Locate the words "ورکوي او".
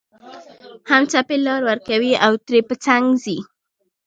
1.69-2.33